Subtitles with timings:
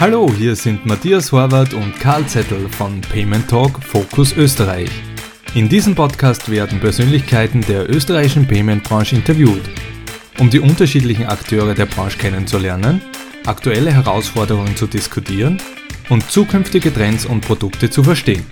[0.00, 4.88] Hallo, hier sind Matthias Horvath und Karl Zettel von Payment Talk Focus Österreich.
[5.56, 9.62] In diesem Podcast werden Persönlichkeiten der österreichischen Payment-Branche interviewt,
[10.38, 13.02] um die unterschiedlichen Akteure der Branche kennenzulernen,
[13.44, 15.60] aktuelle Herausforderungen zu diskutieren
[16.10, 18.46] und zukünftige Trends und Produkte zu verstehen.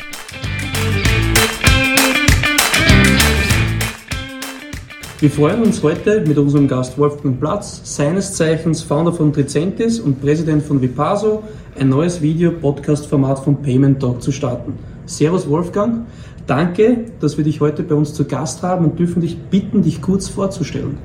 [5.19, 10.21] Wir freuen uns heute mit unserem Gast Wolfgang Platz, seines Zeichens Founder von Tricentis und
[10.21, 11.43] Präsident von Vipaso,
[11.81, 14.75] ein neues Video-Podcast-Format von Payment Talk zu starten.
[15.07, 16.05] Servus Wolfgang,
[16.47, 20.03] danke, dass wir dich heute bei uns zu Gast haben und dürfen dich bitten, dich
[20.03, 20.99] kurz vorzustellen.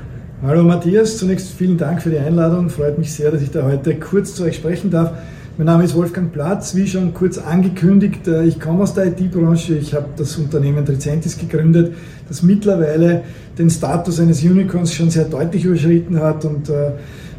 [0.44, 2.70] Hallo Matthias, zunächst vielen Dank für die Einladung.
[2.70, 5.14] Freut mich sehr, dass ich da heute kurz zu euch sprechen darf.
[5.62, 8.28] Mein Name ist Wolfgang Platz, wie schon kurz angekündigt.
[8.28, 9.76] Äh, ich komme aus der IT-Branche.
[9.76, 11.94] Ich habe das Unternehmen Tricentis gegründet,
[12.28, 13.22] das mittlerweile
[13.60, 16.94] den Status eines Unicorns schon sehr deutlich überschritten hat und äh,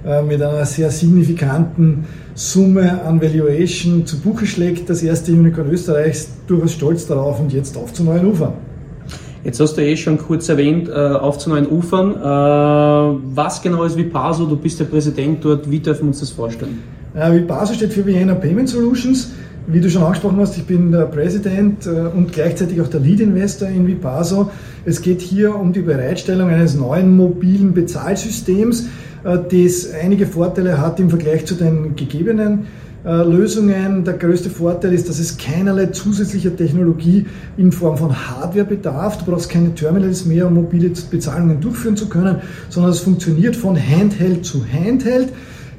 [0.06, 4.88] äh, mit einer sehr signifikanten Summe an Valuation zu Buche schlägt.
[4.88, 8.52] Das erste Unicorn Österreichs, durchaus stolz darauf und jetzt auf zu neuen Ufern.
[9.42, 12.14] Jetzt hast du eh schon kurz erwähnt, auf zu neuen Ufern.
[13.34, 14.46] Was genau ist Vipaso?
[14.46, 15.68] Du bist der Präsident dort.
[15.68, 17.01] Wie dürfen wir uns das vorstellen?
[17.14, 19.32] Äh, Vipaso steht für Vienna Payment Solutions.
[19.66, 23.20] Wie du schon angesprochen hast, ich bin der Präsident äh, und gleichzeitig auch der Lead
[23.20, 24.50] Investor in Vipaso.
[24.84, 28.86] Es geht hier um die Bereitstellung eines neuen mobilen Bezahlsystems,
[29.24, 32.66] äh, das einige Vorteile hat im Vergleich zu den gegebenen
[33.04, 34.04] Lösungen.
[34.04, 39.18] Der größte Vorteil ist, dass es keinerlei zusätzlicher Technologie in Form von Hardware bedarf.
[39.18, 42.36] Du brauchst keine Terminals mehr, um mobile Bezahlungen durchführen zu können,
[42.68, 45.30] sondern es funktioniert von Handheld zu Handheld.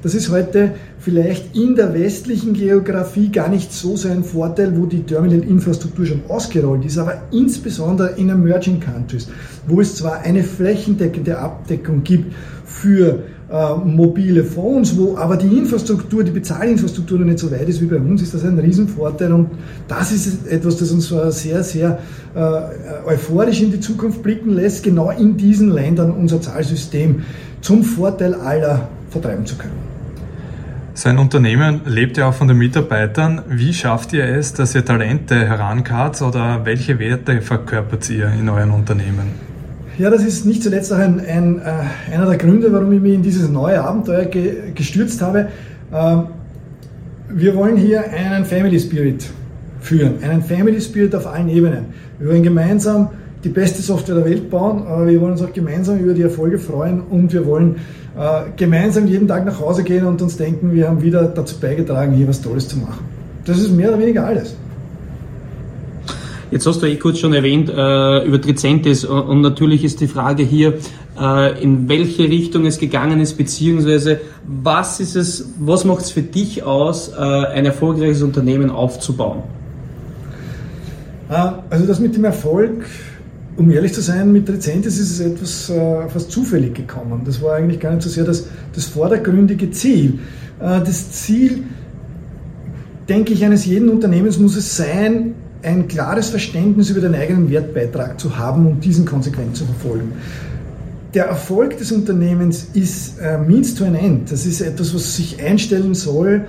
[0.04, 0.74] Das ist heute
[1.04, 6.86] vielleicht in der westlichen Geografie gar nicht so sein Vorteil, wo die Terminal-Infrastruktur schon ausgerollt
[6.86, 9.28] ist, aber insbesondere in Emerging Countries,
[9.68, 12.34] wo es zwar eine flächendeckende Abdeckung gibt
[12.66, 13.20] für
[13.52, 17.88] äh, mobile Phones, wo aber die Infrastruktur, die Bezahlinfrastruktur noch nicht so weit ist wie
[17.88, 19.50] bei uns, ist das ein Riesenvorteil und
[19.90, 22.00] das ist etwas, das uns sehr, sehr
[22.34, 27.24] äh, euphorisch in die Zukunft blicken lässt, genau in diesen Ländern unser Zahlsystem
[27.60, 29.93] zum Vorteil aller vertreiben zu können.
[30.96, 33.42] Sein Unternehmen lebt ja auch von den Mitarbeitern.
[33.50, 38.70] Wie schafft ihr es, dass ihr Talente herankarrt oder welche Werte verkörpert ihr in euren
[38.70, 39.32] Unternehmen?
[39.98, 43.16] Ja, das ist nicht zuletzt auch ein, ein, äh, einer der Gründe, warum ich mich
[43.16, 45.48] in dieses neue Abenteuer ge, gestürzt habe.
[45.92, 46.16] Äh,
[47.30, 49.26] wir wollen hier einen Family Spirit
[49.82, 51.86] führen, einen Family Spirit auf allen Ebenen.
[52.20, 53.10] Wir wollen gemeinsam
[53.44, 56.58] die beste Software der Welt bauen, aber wir wollen uns auch gemeinsam über die Erfolge
[56.58, 57.76] freuen und wir wollen
[58.18, 62.14] äh, gemeinsam jeden Tag nach Hause gehen und uns denken, wir haben wieder dazu beigetragen,
[62.14, 63.00] hier was Tolles zu machen.
[63.46, 64.56] Das ist mehr oder weniger alles.
[66.52, 70.44] Jetzt hast du eh kurz schon erwähnt äh, über Tricentis und natürlich ist die Frage
[70.44, 70.76] hier,
[71.20, 76.22] äh, in welche Richtung es gegangen ist, beziehungsweise was ist es, was macht es für
[76.22, 79.40] dich aus, äh, ein erfolgreiches Unternehmen aufzubauen?
[81.30, 82.86] Äh, also das mit dem Erfolg
[83.56, 87.22] um ehrlich zu sein, mit Rezentis ist es etwas äh, fast zufällig gekommen.
[87.26, 90.20] Das war eigentlich gar nicht so sehr das, das vordergründige Ziel.
[90.60, 91.64] Äh, das Ziel,
[93.08, 98.20] denke ich, eines jeden Unternehmens muss es sein, ein klares Verständnis über den eigenen Wertbeitrag
[98.20, 100.14] zu haben und diesen konsequent zu verfolgen.
[101.14, 104.32] Der Erfolg des Unternehmens ist äh, means to an end.
[104.32, 106.48] Das ist etwas, was sich einstellen soll,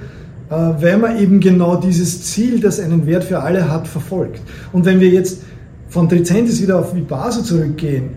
[0.48, 4.40] äh, weil man eben genau dieses Ziel, das einen Wert für alle hat, verfolgt.
[4.72, 5.42] Und wenn wir jetzt
[5.94, 8.10] von Tricentis wieder auf Vipaso zurückgehen,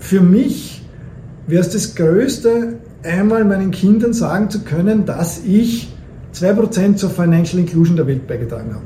[0.00, 0.82] für mich
[1.46, 5.94] wäre es das Größte, einmal meinen Kindern sagen zu können, dass ich
[6.34, 8.82] 2% zur Financial Inclusion der Welt beigetragen habe.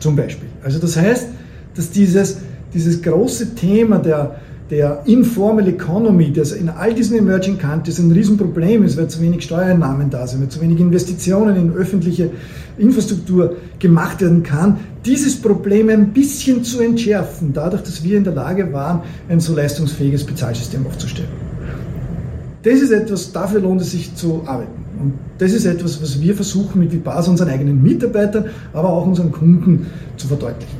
[0.00, 0.48] Zum Beispiel.
[0.64, 1.28] Also das heißt,
[1.76, 2.38] dass dieses,
[2.74, 4.40] dieses große Thema der,
[4.70, 9.44] der Informal Economy, das in all diesen Emerging Countries ein Riesenproblem ist, weil zu wenig
[9.44, 12.30] Steuereinnahmen da sind, weil zu wenig Investitionen in öffentliche
[12.76, 18.34] Infrastruktur gemacht werden kann, dieses Problem ein bisschen zu entschärfen, dadurch, dass wir in der
[18.34, 21.30] Lage waren, ein so leistungsfähiges Bezahlsystem aufzustellen.
[22.64, 24.84] Das ist etwas, dafür lohnt es sich zu arbeiten.
[25.00, 29.30] Und das ist etwas, was wir versuchen mit Vipasa unseren eigenen Mitarbeitern, aber auch unseren
[29.30, 29.86] Kunden
[30.16, 30.78] zu verdeutlichen.